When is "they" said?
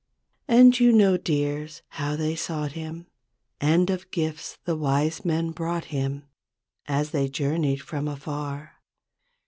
2.15-2.35, 7.11-7.29